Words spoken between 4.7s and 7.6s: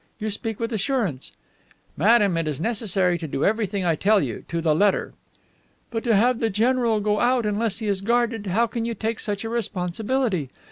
letter." "But to have the general go out,